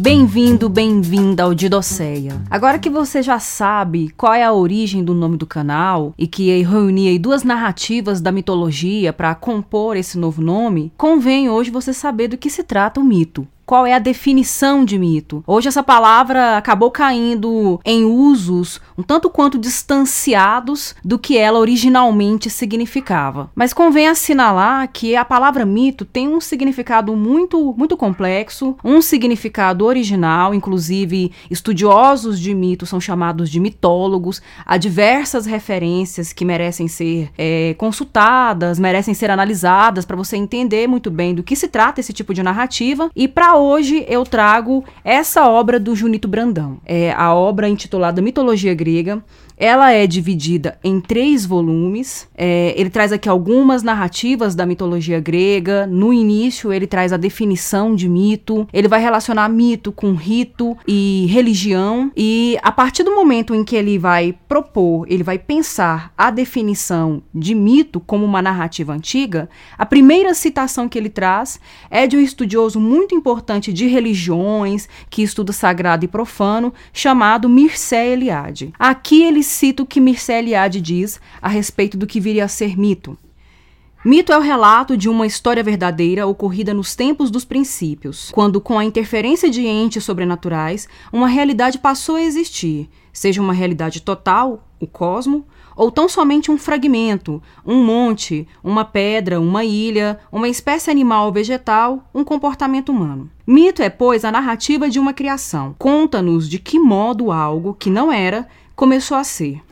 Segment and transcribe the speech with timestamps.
[0.00, 2.40] Bem-vindo, bem-vinda ao Didocéia.
[2.48, 6.62] Agora que você já sabe qual é a origem do nome do canal e que
[6.62, 12.38] reuni duas narrativas da mitologia para compor esse novo nome, convém hoje você saber do
[12.38, 15.44] que se trata o mito qual é a definição de mito.
[15.46, 22.48] Hoje essa palavra acabou caindo em usos um tanto quanto distanciados do que ela originalmente
[22.48, 23.50] significava.
[23.54, 29.84] Mas convém assinalar que a palavra mito tem um significado muito muito complexo, um significado
[29.84, 34.40] original, inclusive estudiosos de mito são chamados de mitólogos.
[34.64, 41.10] Há diversas referências que merecem ser é, consultadas, merecem ser analisadas para você entender muito
[41.10, 45.48] bem do que se trata esse tipo de narrativa e para hoje eu trago essa
[45.48, 46.78] obra do Junito Brandão.
[46.84, 49.22] É a obra intitulada Mitologia Grega.
[49.60, 52.28] Ela é dividida em três volumes.
[52.36, 55.84] É, ele traz aqui algumas narrativas da mitologia grega.
[55.84, 58.68] No início, ele traz a definição de mito.
[58.72, 62.12] Ele vai relacionar mito com rito e religião.
[62.16, 67.20] E a partir do momento em que ele vai propor, ele vai pensar a definição
[67.34, 72.20] de mito como uma narrativa antiga, a primeira citação que ele traz é de um
[72.20, 78.74] estudioso muito importante de religiões, que estuda sagrado e profano, chamado Mircea Eliade.
[78.78, 82.78] Aqui ele cito o que Mircea Eliade diz a respeito do que viria a ser
[82.78, 83.16] mito.
[84.04, 88.78] Mito é o relato de uma história verdadeira ocorrida nos tempos dos princípios, quando, com
[88.78, 94.86] a interferência de entes sobrenaturais, uma realidade passou a existir, seja uma realidade total, o
[94.86, 95.44] cosmo,
[95.78, 101.32] ou tão somente um fragmento, um monte, uma pedra, uma ilha, uma espécie animal ou
[101.32, 103.30] vegetal, um comportamento humano.
[103.46, 105.76] Mito é, pois, a narrativa de uma criação.
[105.78, 109.62] Conta-nos de que modo algo que não era começou a ser.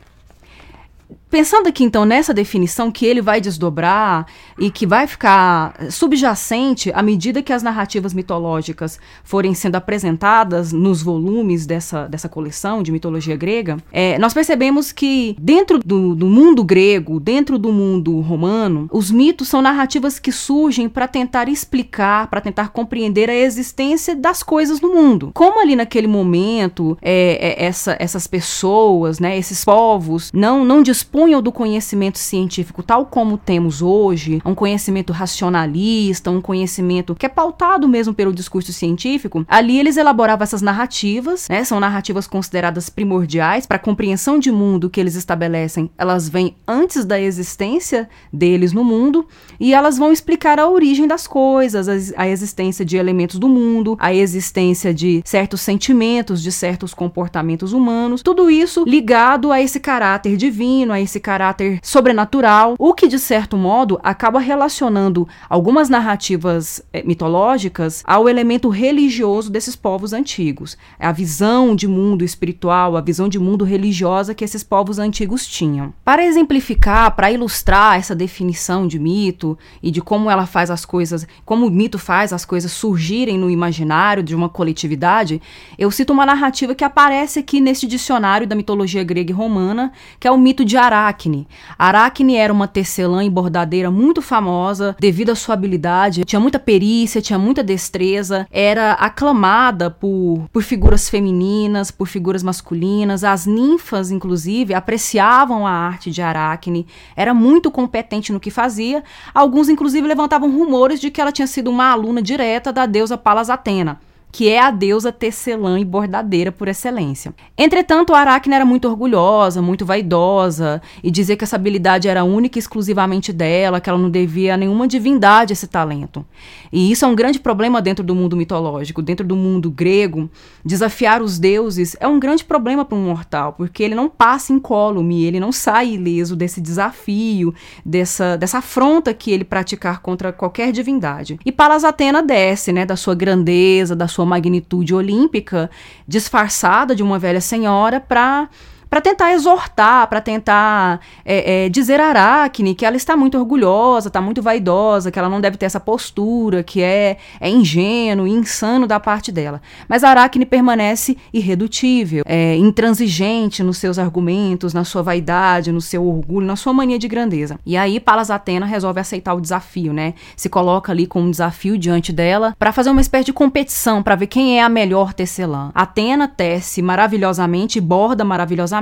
[1.29, 4.25] Pensando aqui então nessa definição que ele vai desdobrar
[4.57, 11.01] e que vai ficar subjacente à medida que as narrativas mitológicas forem sendo apresentadas nos
[11.01, 16.63] volumes dessa, dessa coleção de mitologia grega, é, nós percebemos que dentro do, do mundo
[16.63, 22.39] grego, dentro do mundo romano, os mitos são narrativas que surgem para tentar explicar, para
[22.39, 25.31] tentar compreender a existência das coisas no mundo.
[25.33, 31.16] Como ali naquele momento é, é, essa, essas pessoas, né, esses povos, não, não dispõem
[31.17, 37.29] dispunham do conhecimento científico tal como temos hoje, um conhecimento racionalista, um conhecimento que é
[37.29, 41.63] pautado mesmo pelo discurso científico, ali eles elaboravam essas narrativas, né?
[41.63, 45.89] São narrativas consideradas primordiais para a compreensão de mundo que eles estabelecem.
[45.97, 49.27] Elas vêm antes da existência deles no mundo
[49.59, 54.13] e elas vão explicar a origem das coisas, a existência de elementos do mundo, a
[54.13, 60.93] existência de certos sentimentos, de certos comportamentos humanos, tudo isso ligado a esse caráter divino,
[60.93, 68.03] a esse caráter sobrenatural, o que de certo modo acaba relacionando algumas narrativas é, mitológicas
[68.05, 70.77] ao elemento religioso desses povos antigos.
[70.99, 75.47] É a visão de mundo espiritual, a visão de mundo religiosa que esses povos antigos
[75.47, 75.93] tinham.
[76.03, 81.25] Para exemplificar, para ilustrar essa definição de mito e de como ela faz as coisas,
[81.45, 85.41] como o mito faz as coisas surgirem no imaginário de uma coletividade,
[85.77, 90.27] eu cito uma narrativa que aparece aqui neste dicionário da mitologia grega e romana, que
[90.27, 91.47] é o mito de Ará Aracne.
[91.77, 97.21] Aracne era uma tecelã e bordadeira muito famosa devido à sua habilidade, tinha muita perícia,
[97.21, 103.23] tinha muita destreza, era aclamada por, por figuras femininas, por figuras masculinas.
[103.23, 109.03] As ninfas, inclusive, apreciavam a arte de Aracne, era muito competente no que fazia.
[109.33, 113.49] Alguns, inclusive, levantavam rumores de que ela tinha sido uma aluna direta da deusa Palas
[113.49, 113.99] Atena
[114.31, 117.33] que é a deusa tecelã e bordadeira por excelência.
[117.57, 122.57] Entretanto, a Aracne era muito orgulhosa, muito vaidosa, e dizia que essa habilidade era única
[122.57, 126.25] e exclusivamente dela, que ela não devia a nenhuma divindade esse talento.
[126.71, 130.29] E isso é um grande problema dentro do mundo mitológico, dentro do mundo grego.
[130.63, 135.23] Desafiar os deuses é um grande problema para um mortal, porque ele não passa incólume,
[135.23, 137.53] ele não sai ileso desse desafio,
[137.85, 141.39] dessa, dessa afronta que ele praticar contra qualquer divindade.
[141.45, 145.69] E Palas Atena desce, né, da sua grandeza, da sua magnitude olímpica,
[146.07, 148.49] disfarçada de uma velha senhora, para
[148.89, 154.07] para tentar exortar, para tentar é, é, dizer a Aracne que ela está muito orgulhosa,
[154.07, 158.31] está muito vaidosa, que ela não deve ter essa postura, que é, é ingênuo e
[158.31, 159.61] insano da parte dela.
[159.87, 166.05] Mas a Aracne permanece irredutível, é, intransigente nos seus argumentos, na sua vaidade, no seu
[166.05, 167.59] orgulho, na sua mania de grandeza.
[167.65, 170.13] E aí Palas Atena resolve aceitar o desafio, né?
[170.35, 174.15] Se coloca ali com um desafio diante dela para fazer uma espécie de competição para
[174.15, 175.71] ver quem é a melhor tecelã.
[175.75, 178.76] Atena tece maravilhosamente, borda maravilhosamente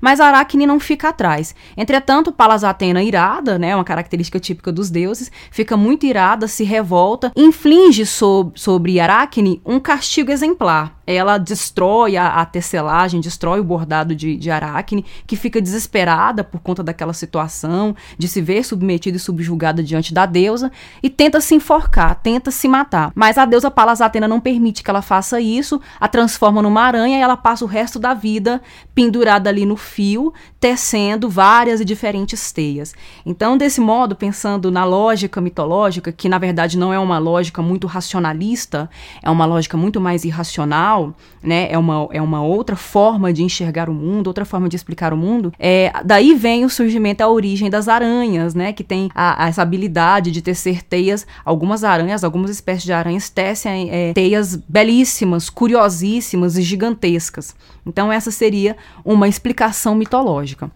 [0.00, 1.54] mas Aracne não fica atrás.
[1.76, 7.32] Entretanto, Palas Atena irada, né, uma característica típica dos deuses, fica muito irada, se revolta,
[7.36, 10.98] inflige so sobre Aracne um castigo exemplar.
[11.06, 16.60] Ela destrói a, a tecelagem, destrói o bordado de, de Aracne, que fica desesperada por
[16.60, 20.70] conta daquela situação, de se ver submetida e subjugada diante da deusa,
[21.02, 23.10] e tenta se enforcar, tenta se matar.
[23.14, 27.18] Mas a deusa Palas Atena não permite que ela faça isso, a transforma numa aranha
[27.18, 28.60] e ela passa o resto da vida
[28.94, 32.94] pendurada ali no fio, tecendo várias e diferentes teias.
[33.24, 37.86] Então, desse modo, pensando na lógica mitológica, que na verdade não é uma lógica muito
[37.86, 38.90] racionalista,
[39.22, 41.68] é uma lógica muito mais irracional, né?
[41.70, 45.16] É uma, é uma outra forma de enxergar o mundo, outra forma de explicar o
[45.16, 45.52] mundo.
[45.58, 48.72] É, daí vem o surgimento, a origem das aranhas, né?
[48.72, 51.26] Que tem a, a essa habilidade de tecer teias.
[51.44, 57.54] Algumas aranhas, algumas espécies de aranhas tecem é, teias belíssimas, curiosíssimas e gigantescas.
[57.86, 58.76] Então essa seria
[59.18, 60.70] uma explicação mitológica.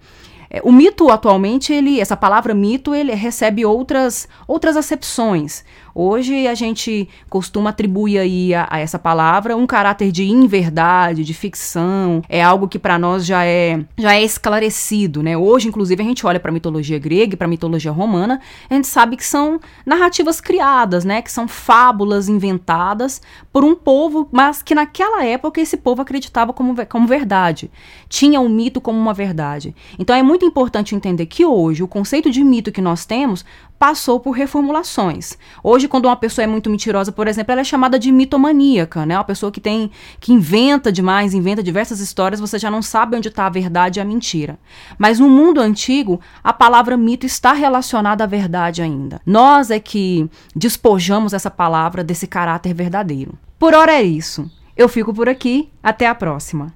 [0.50, 5.64] É, o mito atualmente, ele, essa palavra mito, ele recebe outras, outras acepções.
[5.94, 11.34] Hoje a gente costuma atribuir aí a, a, essa palavra um caráter de inverdade, de
[11.34, 15.36] ficção, é algo que para nós já é já é esclarecido, né?
[15.36, 18.74] Hoje, inclusive, a gente olha para a mitologia grega e para a mitologia romana, a
[18.74, 21.20] gente sabe que são narrativas criadas, né?
[21.20, 23.20] Que são fábulas inventadas
[23.52, 27.70] por um povo, mas que naquela época esse povo acreditava como, como verdade.
[28.08, 29.74] Tinha o mito como uma verdade.
[29.98, 33.44] Então é muito importante entender que hoje o conceito de mito que nós temos
[33.82, 35.36] passou por reformulações.
[35.82, 39.18] Hoje, quando uma pessoa é muito mentirosa, por exemplo, ela é chamada de mitomaníaca, né?
[39.18, 39.90] Uma pessoa que tem
[40.20, 44.00] que inventa demais, inventa diversas histórias, você já não sabe onde está a verdade e
[44.00, 44.60] a mentira.
[44.96, 49.20] Mas no mundo antigo, a palavra mito está relacionada à verdade ainda.
[49.26, 53.36] Nós é que despojamos essa palavra desse caráter verdadeiro.
[53.58, 54.48] Por hora é isso.
[54.76, 56.72] Eu fico por aqui, até a próxima.